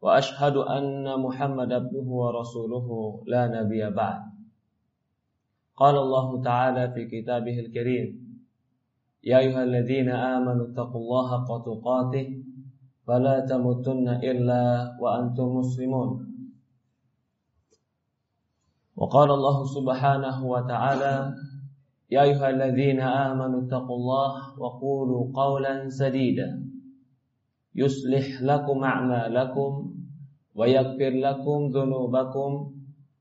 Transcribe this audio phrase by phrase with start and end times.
[0.00, 2.86] وأشهد أن محمد عبده ورسوله
[3.26, 4.22] لا نبي بعد.
[5.76, 8.08] قال الله تعالى في كتابه الكريم
[9.24, 11.64] يا أيها الذين آمنوا اتقوا الله حق
[13.06, 14.62] فلا تموتن إلا
[15.00, 16.30] وأنتم مسلمون.
[18.96, 21.34] وقال الله سبحانه وتعالى
[22.10, 26.68] يا أيها الذين آمنوا اتقوا الله وقولوا قولا سديدا
[27.74, 29.89] يصلح لكم أعمالكم
[30.59, 32.71] ويغفر لكم ذنوبكم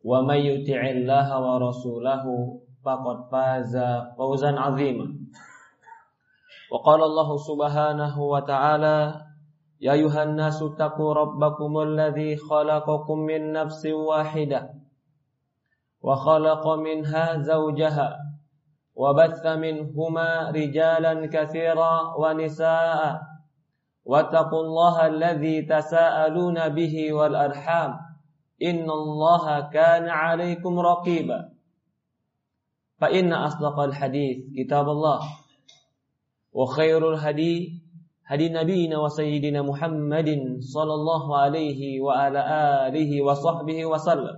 [0.04, 2.24] ومن يطع الله ورسوله
[2.84, 3.74] فقد فاز
[4.18, 5.06] فوزا عظيما
[6.72, 8.98] وقال الله سبحانه وتعالى
[9.80, 14.70] يا أيها الناس اتقوا ربكم الذي خلقكم من نفس واحدة
[16.02, 18.10] وخلق منها زوجها
[18.94, 23.20] وبث منهما رجالا كثيرا ونساء
[24.09, 27.91] واتقوا الله الذي تساءلون به والأرحام.
[28.57, 31.39] إن الله كان عليكم رقيبا.
[32.97, 35.19] فإن أصدق الحديث كتاب الله.
[36.51, 37.81] وخير الهدي
[38.25, 42.41] هدي نبينا وسيدنا محمد صلى الله عليه وعلى
[42.89, 44.37] آله وصحبه وسلم.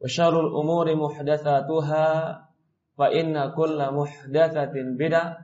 [0.00, 2.06] وشر الأمور محدثاتها
[2.98, 5.38] فإن كل محدثة بدعة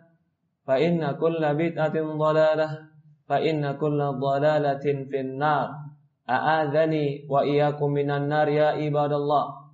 [0.67, 2.96] فإن كل بدعة ضلالة
[3.27, 5.87] fa inna kulla dhalalatin fin nar
[6.27, 9.71] a'adhani wa iyyakum minan nar ya ibadallah.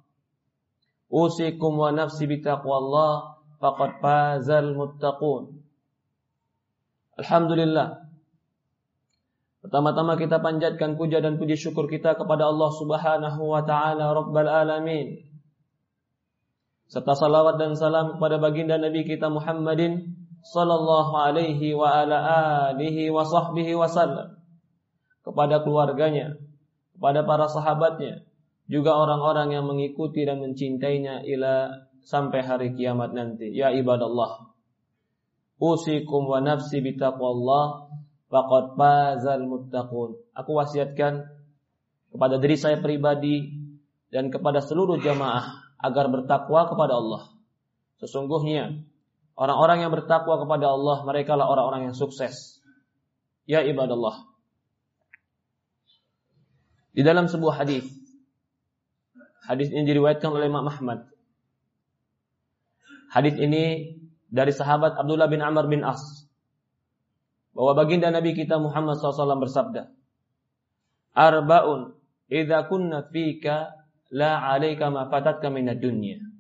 [1.13, 5.61] Usikum wa nafsi bitaqwallah faqad fazal muttaqun.
[7.21, 8.03] Alhamdulillah.
[9.63, 15.23] Pertama-tama kita panjatkan puja dan puji syukur kita kepada Allah Subhanahu wa taala Rabbal alamin.
[16.91, 20.12] Serta salawat dan salam kepada baginda Nabi kita Muhammadin
[20.43, 22.19] sallallahu alaihi wa ala
[22.71, 24.43] alihi wa sahbihi wasallam
[25.23, 26.35] kepada keluarganya,
[26.99, 28.27] kepada para sahabatnya,
[28.67, 31.71] juga orang-orang yang mengikuti dan mencintainya ila
[32.03, 33.55] sampai hari kiamat nanti.
[33.55, 34.51] Ya ibadallah.
[35.63, 37.87] Usikum wa nafsi bitaqwallah
[38.27, 40.19] faqad fazal muttaqun.
[40.35, 41.23] Aku wasiatkan
[42.11, 43.63] kepada diri saya pribadi
[44.11, 47.23] dan kepada seluruh jamaah agar bertakwa kepada Allah.
[48.03, 48.83] Sesungguhnya
[49.43, 52.63] orang-orang yang bertakwa kepada Allah mereka lah orang-orang yang sukses.
[53.43, 54.31] Ya ibadallah.
[56.95, 57.91] Di dalam sebuah hadis
[59.43, 61.11] hadis ini diriwayatkan oleh Imam Ahmad.
[63.11, 63.99] Hadis ini
[64.31, 66.25] dari sahabat Abdullah bin Amr bin As
[67.53, 69.93] bahwa baginda Nabi kita Muhammad SAW bersabda,
[71.13, 71.93] Arba'un
[72.33, 76.32] idza kunna fika la 'alaika ma fatatka dunya.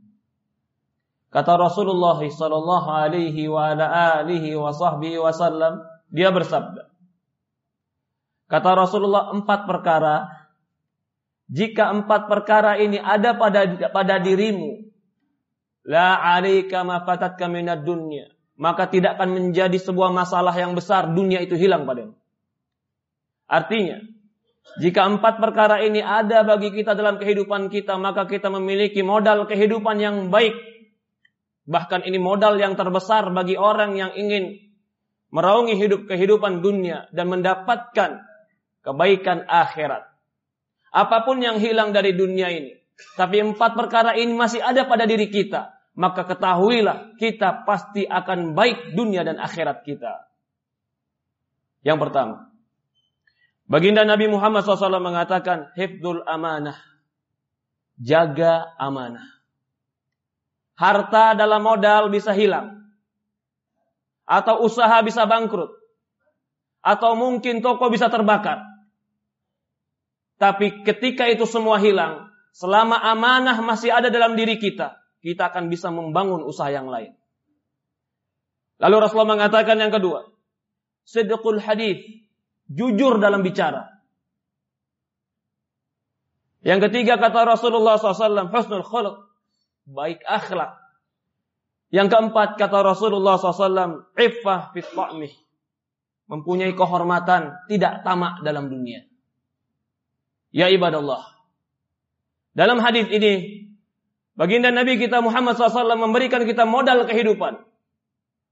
[1.32, 5.80] Kata Rasulullah sallallahu alaihi wa ala alihi wa sahbihi wasallam,
[6.12, 6.92] dia bersabda.
[8.52, 10.28] Kata Rasulullah empat perkara
[11.48, 14.92] jika empat perkara ini ada pada pada dirimu
[15.88, 18.28] la 'alaika ma fatatka minad dunya
[18.62, 22.14] maka tidak akan menjadi sebuah masalah yang besar dunia itu hilang padamu.
[23.50, 24.00] Artinya,
[24.78, 29.98] jika empat perkara ini ada bagi kita dalam kehidupan kita, maka kita memiliki modal kehidupan
[29.98, 30.54] yang baik.
[31.62, 34.58] Bahkan ini modal yang terbesar bagi orang yang ingin
[35.32, 38.20] meraungi hidup kehidupan dunia dan mendapatkan
[38.82, 40.10] kebaikan akhirat.
[40.92, 42.76] Apa pun yang hilang dari dunia ini,
[43.16, 48.92] tapi empat perkara ini masih ada pada diri kita, maka ketahuilah kita pasti akan baik
[48.92, 50.28] dunia dan akhirat kita.
[51.80, 52.36] Yang pertama,
[53.64, 56.76] baginda Nabi Muhammad SAW mengatakan, hifdul amanah,
[57.96, 59.31] jaga amanah.
[60.82, 62.82] Harta dalam modal bisa hilang,
[64.26, 65.70] atau usaha bisa bangkrut,
[66.82, 68.66] atau mungkin toko bisa terbakar.
[70.42, 75.94] Tapi ketika itu semua hilang, selama amanah masih ada dalam diri kita, kita akan bisa
[75.94, 77.14] membangun usaha yang lain.
[78.82, 80.26] Lalu Rasulullah mengatakan yang kedua,
[81.06, 82.02] sedekul hadis,
[82.66, 83.86] jujur dalam bicara.
[86.66, 89.31] Yang ketiga kata Rasulullah SAW, husnul khuluq,
[89.86, 90.78] baik akhlak.
[91.92, 94.88] Yang keempat kata Rasulullah SAW, iffah fit
[96.32, 99.04] mempunyai kehormatan, tidak tamak dalam dunia.
[100.52, 101.28] Ya ibadallah,
[102.52, 103.64] Dalam hadis ini,
[104.36, 107.64] baginda Nabi kita Muhammad SAW memberikan kita modal kehidupan.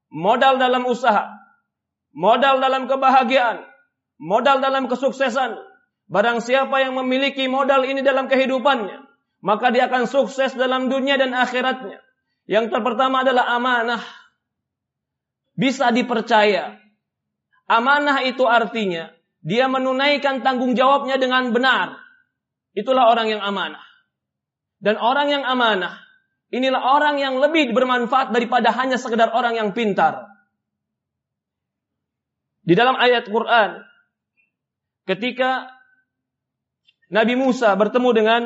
[0.08, 1.28] Modal dalam usaha.
[2.16, 3.64] Modal dalam kebahagiaan.
[4.16, 5.56] Modal dalam kesuksesan.
[6.10, 9.09] Barang siapa yang memiliki modal ini dalam kehidupannya,
[9.40, 12.00] maka dia akan sukses dalam dunia dan akhiratnya.
[12.44, 14.02] Yang pertama adalah amanah.
[15.56, 16.76] Bisa dipercaya.
[17.68, 21.96] Amanah itu artinya dia menunaikan tanggung jawabnya dengan benar.
[22.76, 23.82] Itulah orang yang amanah.
[24.80, 26.00] Dan orang yang amanah,
[26.48, 30.24] inilah orang yang lebih bermanfaat daripada hanya sekedar orang yang pintar.
[32.64, 33.84] Di dalam ayat Quran,
[35.04, 35.68] ketika
[37.12, 38.42] Nabi Musa bertemu dengan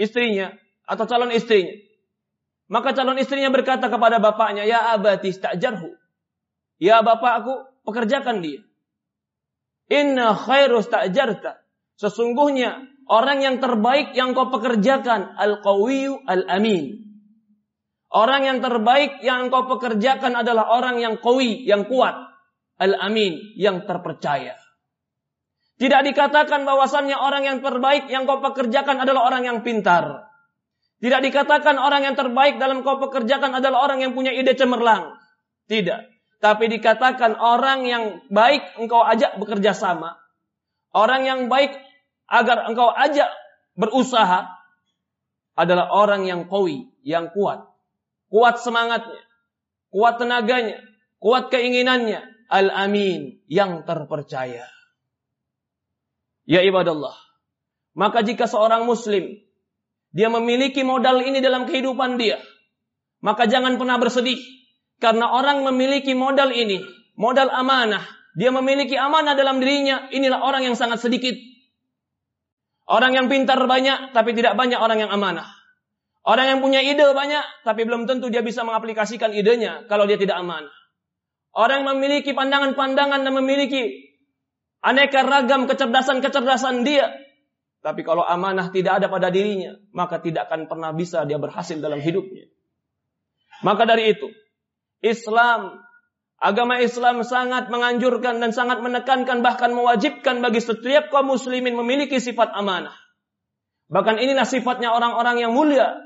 [0.00, 0.56] istrinya
[0.88, 1.76] atau calon istrinya,
[2.72, 5.92] maka calon istrinya berkata kepada bapaknya, "Ya abati stajarhu."
[6.80, 8.64] Ya bapakku, pekerjakan dia.
[9.92, 11.60] Inna khairus ta'jarta.
[12.00, 17.10] Sesungguhnya Orang yang terbaik yang kau pekerjakan al-qawiyu al-amin.
[18.06, 22.14] Orang yang terbaik yang kau pekerjakan adalah orang yang qawi, yang kuat,
[22.78, 24.54] al-amin, yang terpercaya.
[25.80, 30.28] Tidak dikatakan bahwasannya orang yang terbaik yang kau pekerjakan adalah orang yang pintar.
[31.00, 35.16] Tidak dikatakan orang yang terbaik dalam kau pekerjakan adalah orang yang punya ide cemerlang.
[35.72, 36.20] Tidak.
[36.44, 40.20] Tapi dikatakan orang yang baik engkau ajak bekerja sama.
[40.92, 41.72] Orang yang baik
[42.28, 43.32] agar engkau ajak
[43.72, 44.52] berusaha
[45.56, 47.64] adalah orang yang kawi, yang kuat.
[48.28, 49.24] Kuat semangatnya,
[49.88, 50.84] kuat tenaganya,
[51.16, 52.20] kuat keinginannya.
[52.50, 54.66] Al-amin, yang terpercaya.
[56.44, 57.16] Ya ibadallah.
[57.96, 59.36] Maka jika seorang muslim,
[60.14, 62.38] dia memiliki modal ini dalam kehidupan dia,
[63.20, 64.38] maka jangan pernah bersedih.
[65.00, 66.84] Karena orang memiliki modal ini,
[67.16, 68.04] modal amanah,
[68.36, 71.32] dia memiliki amanah dalam dirinya, inilah orang yang sangat sedikit
[72.90, 75.46] Orang yang pintar banyak, tapi tidak banyak orang yang amanah.
[76.26, 80.42] Orang yang punya ide banyak, tapi belum tentu dia bisa mengaplikasikan idenya kalau dia tidak
[80.42, 80.74] amanah.
[81.54, 84.09] Orang yang memiliki pandangan-pandangan dan memiliki
[84.84, 87.08] aneka ragam kecerdasan-kecerdasan dia.
[87.80, 91.96] Tapi kalau amanah tidak ada pada dirinya, maka tidak akan pernah bisa dia berhasil dalam
[91.96, 92.44] hidupnya.
[93.64, 94.28] Maka dari itu,
[95.00, 95.80] Islam
[96.40, 102.56] Agama Islam sangat menganjurkan dan sangat menekankan bahkan mewajibkan bagi setiap kaum muslimin memiliki sifat
[102.56, 102.96] amanah.
[103.92, 106.00] Bahkan inilah sifatnya orang-orang yang mulia,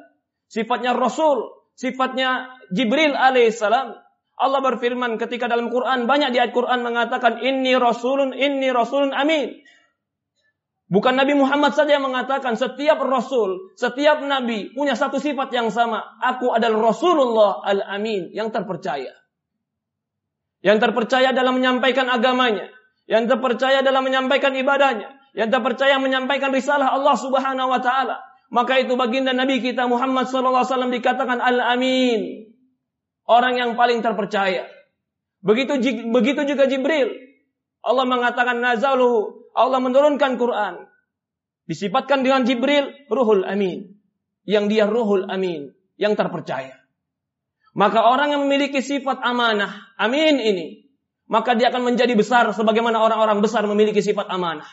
[0.50, 3.94] sifatnya Rasul, sifatnya Jibril alaihissalam.
[4.34, 9.62] Allah berfirman ketika dalam Quran banyak di ayat Quran mengatakan inni rasulun inni rasulun amin.
[10.84, 16.20] Bukan Nabi Muhammad saja yang mengatakan setiap rasul, setiap nabi punya satu sifat yang sama.
[16.20, 19.10] Aku adalah Rasulullah al-Amin yang terpercaya
[20.64, 22.72] yang terpercaya dalam menyampaikan agamanya,
[23.04, 28.24] yang terpercaya dalam menyampaikan ibadahnya, yang terpercaya menyampaikan risalah Allah Subhanahu wa taala.
[28.48, 32.48] Maka itu baginda Nabi kita Muhammad sallallahu alaihi wasallam dikatakan al-amin.
[33.24, 34.68] Orang yang paling terpercaya.
[35.44, 35.80] Begitu
[36.12, 37.12] begitu juga Jibril.
[37.84, 40.88] Allah mengatakan nazaluhu, Allah menurunkan Quran.
[41.64, 43.96] Disifatkan dengan Jibril ruhul amin.
[44.44, 46.76] Yang dia ruhul amin, yang terpercaya.
[47.74, 50.84] Maka orang yang memiliki sifat amanah, amin ini,
[51.26, 54.68] maka dia akan menjadi besar sebagaimana orang-orang besar memiliki sifat amanah.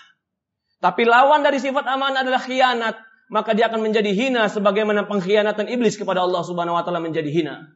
[0.83, 2.99] Tapi lawan dari sifat amanah adalah khianat,
[3.31, 7.71] maka dia akan menjadi hina sebagaimana pengkhianatan iblis kepada Allah Subhanahu wa taala menjadi hina.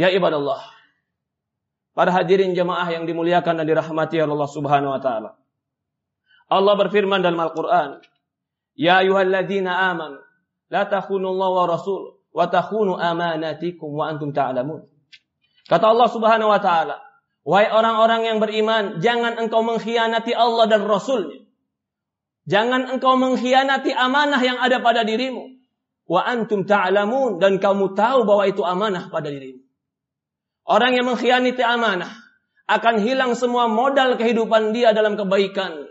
[0.00, 0.64] Ya ibadallah.
[1.92, 5.36] Para hadirin jemaah yang dimuliakan dan dirahmati Allah Subhanahu wa taala.
[6.48, 8.00] Allah berfirman dalam Al-Qur'an,
[8.72, 10.24] "Ya ayyuhalladzina amanu
[10.72, 12.02] la takhunu Allah wa rasul
[12.32, 14.86] wa takhunu amanatikum wa antum ta'lamun.
[15.66, 16.96] Kata Allah Subhanahu wa taala,
[17.44, 21.44] wahai orang-orang yang beriman, jangan engkau mengkhianati Allah dan Rasulnya.
[22.48, 25.60] Jangan engkau mengkhianati amanah yang ada pada dirimu.
[26.10, 29.59] Wa antum ta'lamun dan kamu tahu bahwa itu amanah pada dirimu.
[30.70, 32.14] Orang yang mengkhianati amanah
[32.70, 35.90] akan hilang semua modal kehidupan dia dalam kebaikan.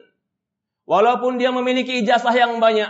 [0.88, 2.88] Walaupun dia memiliki ijazah yang banyak,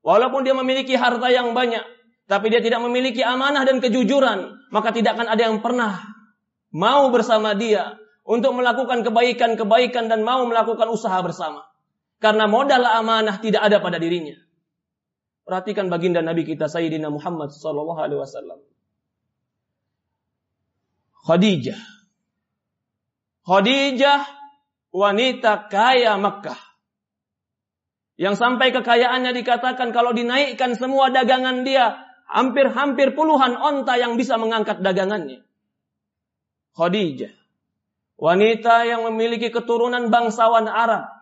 [0.00, 1.84] walaupun dia memiliki harta yang banyak,
[2.24, 6.00] tapi dia tidak memiliki amanah dan kejujuran, maka tidak akan ada yang pernah
[6.72, 11.68] mau bersama dia untuk melakukan kebaikan-kebaikan dan mau melakukan usaha bersama.
[12.18, 14.34] Karena modal amanah tidak ada pada dirinya.
[15.44, 18.60] Perhatikan baginda Nabi kita Sayyidina Muhammad sallallahu alaihi wasallam.
[21.28, 21.76] Khadijah.
[23.44, 24.20] Khadijah
[24.96, 26.56] wanita kaya Makkah.
[28.16, 32.00] Yang sampai kekayaannya dikatakan kalau dinaikkan semua dagangan dia
[32.32, 35.44] hampir-hampir puluhan onta yang bisa mengangkat dagangannya.
[36.72, 37.36] Khadijah,
[38.16, 41.12] wanita yang memiliki keturunan bangsawan Arab,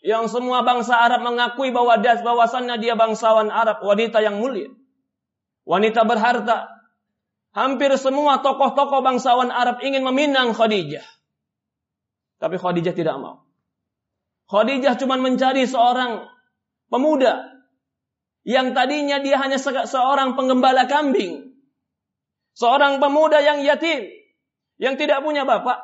[0.00, 4.72] yang semua bangsa Arab mengakui bahwa dia bahwasannya dia bangsawan Arab, wanita yang mulia.
[5.66, 6.75] Wanita berharta.
[7.56, 11.08] Hampir semua tokoh-tokoh bangsawan Arab ingin meminang Khadijah.
[12.36, 13.48] Tapi Khadijah tidak mau.
[14.52, 16.28] Khadijah cuma mencari seorang
[16.92, 17.48] pemuda
[18.44, 19.56] yang tadinya dia hanya
[19.88, 21.56] seorang penggembala kambing.
[22.52, 24.04] Seorang pemuda yang yatim,
[24.76, 25.80] yang tidak punya bapak,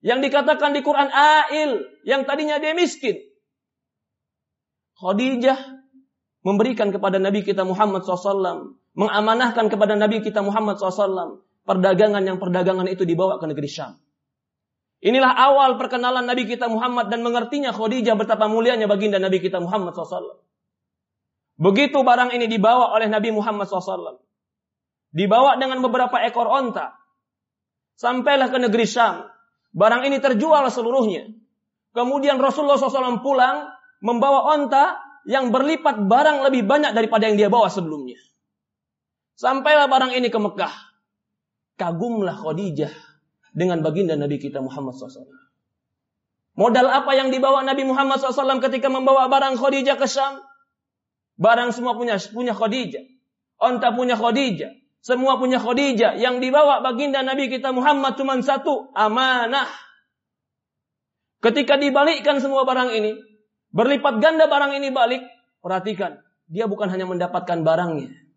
[0.00, 3.20] yang dikatakan di Quran ail, yang tadinya dia miskin.
[4.96, 5.60] Khadijah
[6.40, 12.86] memberikan kepada Nabi kita Muhammad SAW, mengamanahkan kepada Nabi kita Muhammad SAW, perdagangan yang perdagangan
[12.90, 13.98] itu dibawa ke negeri Syam.
[15.00, 19.96] Inilah awal perkenalan Nabi kita Muhammad dan mengertinya Khadijah betapa mulianya baginda Nabi kita Muhammad
[19.96, 20.44] SAW.
[21.60, 24.20] Begitu barang ini dibawa oleh Nabi Muhammad SAW.
[25.12, 27.00] Dibawa dengan beberapa ekor onta.
[27.96, 29.24] Sampailah ke negeri Syam.
[29.72, 31.32] Barang ini terjual seluruhnya.
[31.96, 33.72] Kemudian Rasulullah SAW pulang
[34.04, 38.20] membawa onta yang berlipat barang lebih banyak daripada yang dia bawa sebelumnya.
[39.40, 40.74] Sampailah barang ini ke Mekah.
[41.80, 42.92] Kagumlah Khadijah
[43.56, 45.24] dengan baginda Nabi kita Muhammad SAW.
[46.60, 50.44] Modal apa yang dibawa Nabi Muhammad SAW ketika membawa barang Khadijah ke Syam?
[51.40, 53.00] Barang semua punya punya Khadijah.
[53.56, 54.76] Onta punya Khadijah.
[55.00, 56.20] Semua punya Khadijah.
[56.20, 58.92] Yang dibawa baginda Nabi kita Muhammad cuma satu.
[58.92, 59.72] Amanah.
[61.40, 63.16] Ketika dibalikkan semua barang ini.
[63.72, 65.24] Berlipat ganda barang ini balik.
[65.64, 66.20] Perhatikan.
[66.44, 68.29] Dia bukan hanya mendapatkan barangnya.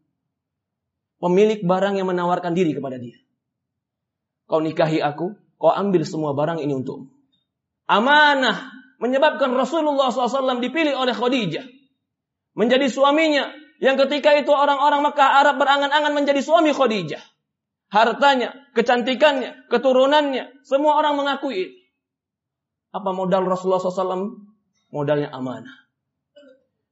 [1.24, 3.16] Pemilik barang yang menawarkan diri kepada dia.
[4.44, 5.32] Kau nikahi aku.
[5.56, 7.08] Kau ambil semua barang ini untukmu.
[7.88, 8.76] Amanah.
[9.00, 11.64] Menyebabkan Rasulullah SAW dipilih oleh Khadijah.
[12.60, 17.24] Menjadi suaminya yang ketika itu orang-orang Mekah Arab berangan-angan menjadi suami Khadijah.
[17.88, 21.88] Hartanya, kecantikannya, keturunannya, semua orang mengakui.
[22.92, 24.44] Apa modal Rasulullah SAW?
[24.92, 25.83] Modalnya amanah.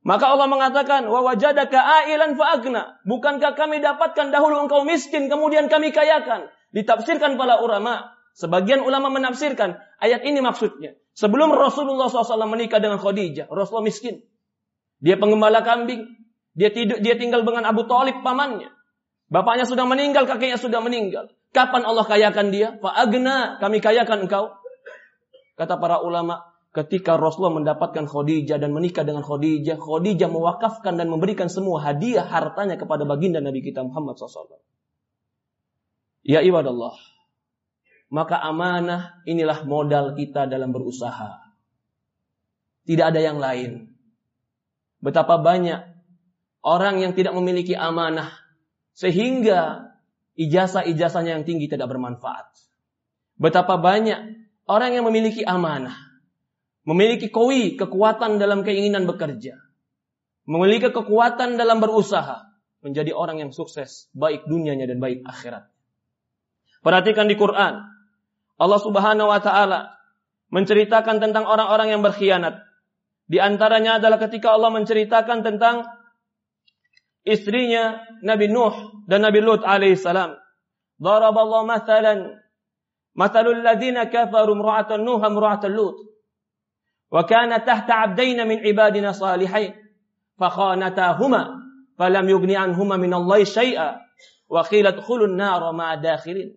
[0.02, 3.06] Maka Allah mengatakan, wa wajadaka ailan fa'agna.
[3.06, 6.50] Bukankah kami dapatkan dahulu engkau miskin, kemudian kami kayakan.
[6.74, 8.18] Ditafsirkan para ulama.
[8.34, 10.98] Sebagian ulama menafsirkan, ayat ini maksudnya.
[11.14, 14.24] Sebelum Rasulullah SAW menikah dengan Khadijah, Rasulullah miskin.
[15.04, 16.08] Dia pengembala kambing,
[16.56, 18.72] dia tidur, dia tinggal dengan Abu Talib pamannya.
[19.32, 21.32] Bapaknya sudah meninggal, kakeknya sudah meninggal.
[21.52, 22.80] Kapan Allah kayakan dia?
[22.80, 24.56] Agna, kami kayakan engkau.
[25.60, 31.52] Kata para ulama, ketika Rasulullah mendapatkan Khadijah dan menikah dengan Khadijah, Khadijah mewakafkan dan memberikan
[31.52, 34.64] semua hadiah hartanya kepada baginda Nabi kita Muhammad SAW.
[36.24, 36.96] Ya ibadallah.
[38.12, 41.40] Maka amanah inilah modal kita dalam berusaha.
[42.84, 43.96] Tidak ada yang lain.
[45.00, 45.80] Betapa banyak
[46.62, 48.36] orang yang tidak memiliki amanah
[48.92, 49.92] sehingga
[50.36, 52.52] ijazah-ijazahnya yang tinggi tidak bermanfaat.
[53.40, 54.20] Betapa banyak
[54.68, 56.11] orang yang memiliki amanah,
[56.86, 59.58] memiliki koi, kekuatan dalam keinginan bekerja,
[60.50, 65.70] memiliki kekuatan dalam berusaha, menjadi orang yang sukses baik dunianya dan baik akhirat.
[66.82, 67.86] Perhatikan di Quran,
[68.58, 69.94] Allah Subhanahu wa taala
[70.50, 72.62] menceritakan tentang orang-orang yang berkhianat.
[73.30, 75.88] Di antaranya adalah ketika Allah menceritakan tentang
[77.24, 80.36] istrinya Nabi Nuh dan Nabi Lut alaihissalam.
[81.02, 82.38] Daraballahu mathalan
[83.16, 86.11] mathalul ladzina kafaru imra'atan Nuh imra'atan Lut.
[87.12, 89.76] Wa kana tahta 'abdayn min ibadina salihain
[90.40, 91.60] fakhanatahuma
[92.00, 94.00] falam yughni anhuma min Allah syai'a
[94.48, 94.64] wa
[95.28, 96.56] nar ma'a dakhilin.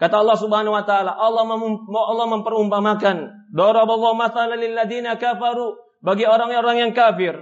[0.00, 3.16] Kata Allah Subhanahu wa taala, Allah mem Allah memperumpamakan
[3.52, 7.36] daraballahu mathalan lil ladzina kafaru bagi orang-orang yang kafir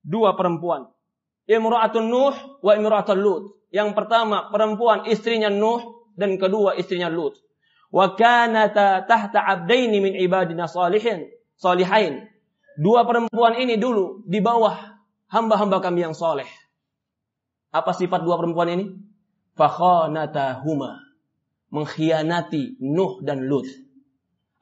[0.00, 0.88] dua perempuan
[1.50, 3.44] Imra'atun Nuh wa imra'atun Lut.
[3.74, 7.34] Yang pertama perempuan istrinya Nuh dan kedua istrinya Lut.
[7.90, 11.26] Wa kanata tahta abdaini min ibadina salihin,
[11.60, 12.26] salihain.
[12.80, 14.72] Dua perempuan ini dulu di bawah
[15.28, 16.48] hamba-hamba kami yang soleh.
[17.70, 18.84] Apa sifat dua perempuan ini?
[19.54, 21.04] Fakhanatahuma.
[21.70, 23.68] Mengkhianati Nuh dan Lut.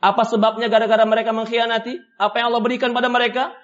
[0.02, 1.96] Apa sebabnya gara-gara mereka mengkhianati?
[2.20, 3.54] Apa yang Allah berikan pada mereka?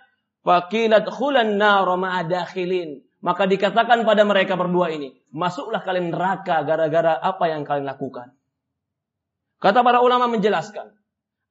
[0.46, 3.04] Fakilat khulan ma'adakhilin.
[3.24, 8.36] Maka dikatakan pada mereka berdua ini, masuklah kalian neraka gara-gara apa yang kalian lakukan.
[9.64, 10.92] Kata para ulama menjelaskan,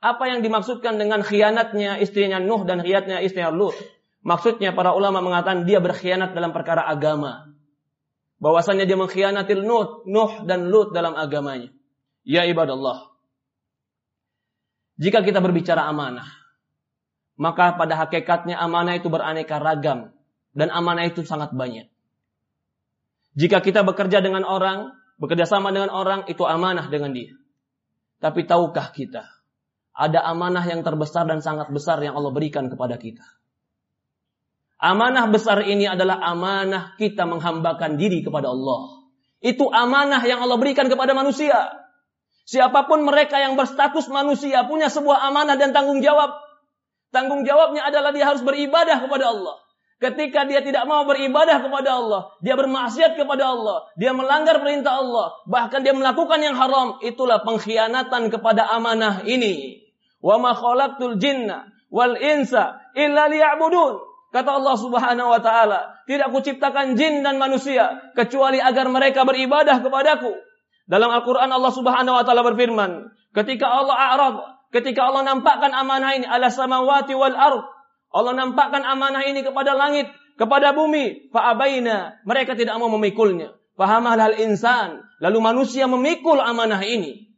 [0.03, 3.72] apa yang dimaksudkan dengan khianatnya istrinya Nuh dan khianatnya istrinya Lut.
[4.19, 7.55] Maksudnya para ulama mengatakan dia berkhianat dalam perkara agama.
[8.43, 11.72] Bahwasannya dia mengkhianati Nuh, Nuh dan Lut dalam agamanya.
[12.27, 13.15] Ya ibadallah.
[15.00, 16.27] Jika kita berbicara amanah,
[17.39, 20.12] maka pada hakikatnya amanah itu beraneka ragam
[20.51, 21.88] dan amanah itu sangat banyak.
[23.33, 27.33] Jika kita bekerja dengan orang, bekerja sama dengan orang, itu amanah dengan dia.
[28.22, 29.25] Tapi tahukah kita,
[29.93, 33.23] ada amanah yang terbesar dan sangat besar yang Allah berikan kepada kita.
[34.83, 39.07] Amanah besar ini adalah amanah kita menghambakan diri kepada Allah.
[39.39, 41.71] Itu amanah yang Allah berikan kepada manusia.
[42.43, 46.35] Siapa pun mereka yang berstatus manusia punya sebuah amanah dan tanggung jawab.
[47.15, 49.55] Tanggung jawabnya adalah dia harus beribadah kepada Allah.
[50.03, 55.31] Ketika dia tidak mau beribadah kepada Allah, dia bermaksiat kepada Allah, dia melanggar perintah Allah,
[55.47, 59.82] bahkan dia melakukan yang haram, itulah pengkhianatan kepada amanah ini.
[60.23, 63.99] Wa ma khalaqtul jinna wal insa illa liya'budun.
[64.31, 70.33] Kata Allah Subhanahu wa taala, tidak kuciptakan jin dan manusia kecuali agar mereka beribadah kepadaku.
[70.89, 74.35] Dalam Al-Qur'an Allah Subhanahu wa taala berfirman, ketika Allah a'rad,
[74.73, 77.61] ketika Allah nampakkan amanah ini ala samawati wal ard,
[78.09, 81.29] Allah nampakkan amanah ini kepada langit, kepada bumi.
[81.33, 82.21] Fa'abaina.
[82.25, 83.57] Mereka tidak mau memikulnya.
[83.73, 85.01] Fahamah hal insan.
[85.17, 87.33] Lalu manusia memikul amanah ini.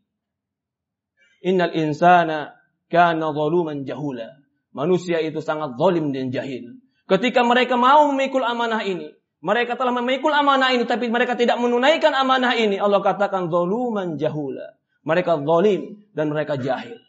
[1.47, 2.55] Innal insana
[2.95, 4.31] kana zaluman jahula.
[4.71, 6.79] Manusia itu sangat zalim dan jahil.
[7.11, 9.11] Ketika mereka mau memikul amanah ini,
[9.43, 12.79] mereka telah memikul amanah ini tapi mereka tidak menunaikan amanah ini.
[12.79, 14.79] Allah katakan zaluman jahula.
[15.03, 17.03] Mereka zalim dan mereka jahil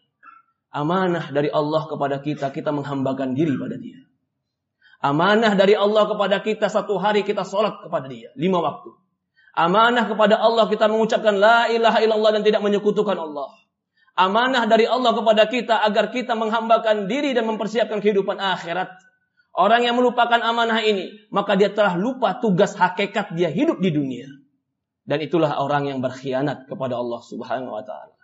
[0.77, 4.05] amanah dari Allah kepada kita, kita menghambakan diri pada dia.
[5.01, 8.33] Amanah dari Allah kepada kita satu hari kita sholat kepada dia.
[8.37, 8.93] Lima waktu.
[9.57, 13.49] Amanah kepada Allah kita mengucapkan la ilaha illallah dan tidak menyekutukan Allah.
[14.17, 18.89] Amanah dari Allah kepada kita agar kita menghambakan diri dan mempersiapkan kehidupan akhirat.
[19.53, 24.29] Orang yang melupakan amanah ini, maka dia telah lupa tugas hakikat dia hidup di dunia.
[25.05, 28.17] Dan itulah orang yang berkhianat kepada Allah Subhanahu wa taala.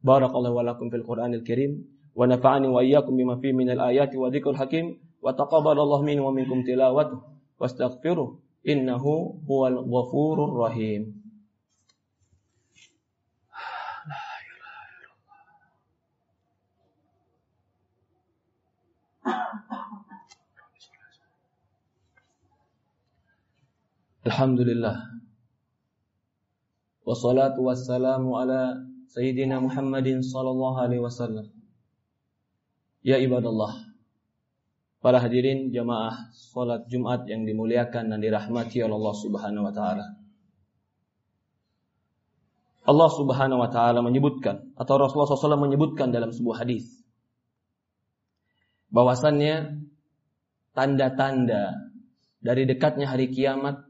[0.00, 1.84] Barakallahu wa lakum fil Qur'anil Karim
[2.16, 6.32] wa nafa'ani wa iyyakum bima fihi minal ayati wa dzikril hakim wa taqabbalallahu minni wa
[6.32, 7.20] minkum tilawatuh
[7.60, 11.19] wastaghfiruh innahu huwal ghafurur rahim.
[24.30, 25.10] Alhamdulillah.
[27.02, 28.78] Wassalatu wassalamu ala
[29.10, 31.50] Sayyidina Muhammadin sallallahu alaihi wasallam.
[33.02, 33.90] Ya ibadallah.
[35.02, 40.06] Para hadirin jamaah salat Jumat yang dimuliakan dan dirahmati oleh Allah Subhanahu wa taala.
[42.86, 46.86] Allah Subhanahu wa taala menyebutkan atau Rasulullah SAW menyebutkan dalam sebuah hadis
[48.94, 49.90] bahwasannya
[50.78, 51.90] tanda-tanda
[52.38, 53.89] dari dekatnya hari kiamat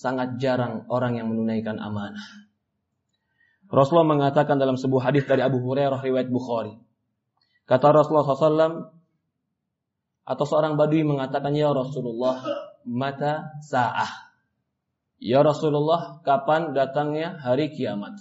[0.00, 2.24] sangat jarang orang yang menunaikan amanah.
[3.68, 6.74] Rasulullah mengatakan dalam sebuah hadis dari Abu Hurairah riwayat Bukhari.
[7.68, 8.74] Kata Rasulullah SAW,
[10.26, 12.40] atau seorang badui mengatakan, Ya Rasulullah,
[12.88, 14.32] mata sa'ah.
[15.20, 18.18] Ya Rasulullah, kapan datangnya hari kiamat?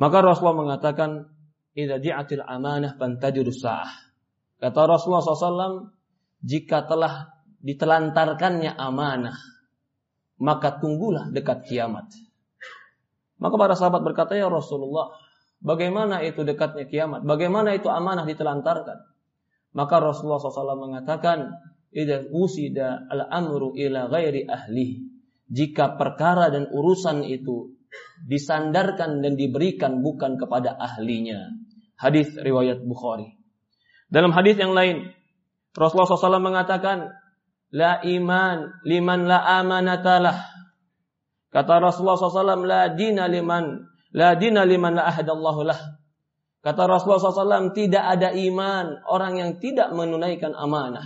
[0.00, 1.30] Maka Rasulullah mengatakan,
[1.76, 3.92] Idza ji'atil amanah fantajirus sa'ah.
[4.58, 5.94] Kata Rasulullah SAW,
[6.42, 7.30] jika telah
[7.62, 9.51] ditelantarkannya amanah,
[10.42, 12.10] maka tunggulah dekat kiamat.
[13.38, 15.14] Maka para sahabat berkata, "Ya Rasulullah,
[15.62, 17.22] bagaimana itu dekatnya kiamat?
[17.22, 18.98] Bagaimana itu amanah ditelantarkan?"
[19.72, 21.54] Maka Rasulullah SAW mengatakan,
[21.94, 25.06] "Idza usida al-amru ila ghairi ahli."
[25.46, 27.78] Jika perkara dan urusan itu
[28.26, 31.54] disandarkan dan diberikan bukan kepada ahlinya.
[31.94, 33.36] Hadis riwayat Bukhari.
[34.08, 35.12] Dalam hadis yang lain,
[35.76, 37.12] Rasulullah SAW mengatakan,
[37.72, 40.52] La iman liman la amanatalah
[41.52, 43.76] Kata Rasulullah SAW, la dina liman,
[44.16, 45.80] la dina liman la ahadallahu lah.
[46.64, 51.04] Kata Rasulullah SAW, tidak ada iman orang yang tidak menunaikan amanah.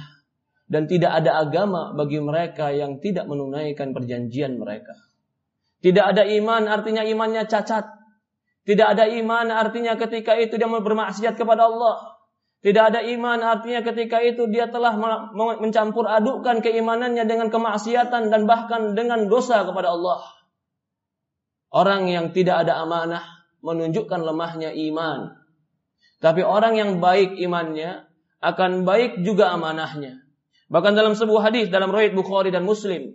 [0.67, 4.95] Dan tidak ada agama bagi mereka yang tidak menunaikan perjanjian mereka.
[5.83, 7.87] Tidak ada iman artinya imannya cacat.
[8.67, 12.16] Tidak ada iman artinya ketika itu dia bermaksiat kepada Allah.
[12.67, 14.99] Tidak ada iman artinya ketika itu dia telah
[15.63, 20.27] mencampur adukkan keimanannya dengan kemaksiatan dan bahkan dengan dosa kepada Allah.
[21.71, 23.23] Orang yang tidak ada amanah
[23.63, 25.39] menunjukkan lemahnya iman.
[26.19, 28.11] Tapi orang yang baik imannya
[28.43, 30.27] akan baik juga amanahnya.
[30.67, 33.15] Bahkan dalam sebuah hadis dalam riwayat Bukhari dan Muslim,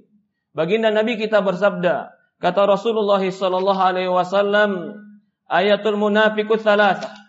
[0.56, 4.96] baginda Nabi kita bersabda, kata Rasulullah sallallahu alaihi wasallam,
[5.52, 7.21] ayatul munafiqut tsalatsa.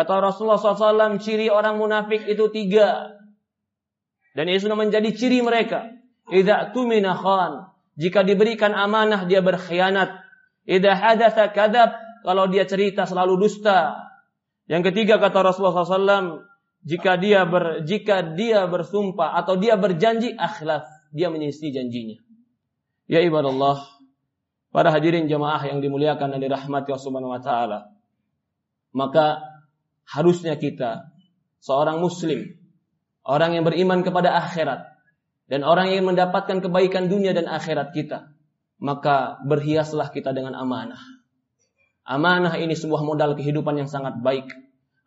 [0.00, 3.20] Kata Rasulullah SAW, ciri orang munafik itu tiga.
[4.32, 5.92] Dan ini sudah menjadi ciri mereka.
[6.32, 7.68] Idza tumina khan.
[8.00, 10.24] Jika diberikan amanah dia berkhianat.
[10.64, 11.92] Idza hadatsa kadzab,
[12.24, 14.08] kalau dia cerita selalu dusta.
[14.72, 16.48] Yang ketiga kata Rasulullah SAW,
[16.80, 22.24] jika dia ber, jika dia bersumpah atau dia berjanji akhlaf, dia menyisi janjinya.
[23.04, 23.84] Ya ibadallah,
[24.72, 27.92] para hadirin jamaah yang dimuliakan dan dirahmati Allah Subhanahu wa taala.
[28.96, 29.49] Maka
[30.10, 31.14] harusnya kita
[31.62, 32.58] seorang muslim,
[33.22, 34.90] orang yang beriman kepada akhirat
[35.46, 38.34] dan orang yang mendapatkan kebaikan dunia dan akhirat kita,
[38.82, 40.98] maka berhiaslah kita dengan amanah.
[42.06, 44.50] Amanah ini sebuah modal kehidupan yang sangat baik.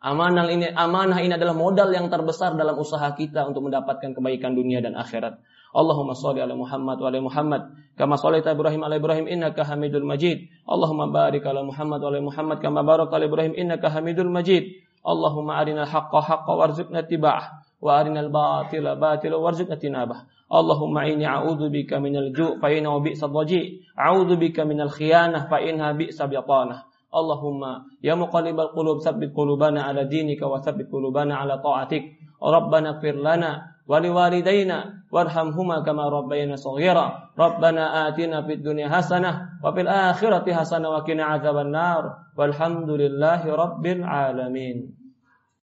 [0.04, 4.84] Amanah ini amanah ini adalah modal yang terbesar dalam usaha kita untuk mendapatkan kebaikan dunia
[4.84, 5.40] dan akhirat.
[5.72, 7.62] Allahumma shalli ala Muhammad wa ala Muhammad
[7.96, 10.44] kama shallaita Ibrahim ala Ibrahim innaka Hamidul Majid.
[10.68, 14.83] Allahumma barik ala Muhammad wa ala Muhammad kama barakta ala Ibrahim innaka Hamidul Majid.
[15.04, 20.16] اللهم أرنا الحق حقا وارزقنا اتباعه وأرنا الباطل باطلا وارزقنا اجتنابه.
[20.54, 23.64] اللهم إني أعوذ بك من الجوع فإنه بئس الضجيع.
[23.98, 26.82] أعوذ بك من الخيانة فإنها بئس بطانة.
[27.14, 27.62] اللهم
[28.02, 32.02] يا مقلب القلوب ثبت قلوبنا على دينك وثبت قلوبنا على طاعتك.
[32.42, 34.78] ربنا اغفر لنا ولوالدينا
[35.12, 37.06] وارحمهما كما ربينا صغيرا.
[37.38, 42.02] ربنا آتنا في الدنيا حسنة وفي الآخرة حسنة وقنا عذاب النار.
[42.36, 45.03] والحمد لله رب العالمين.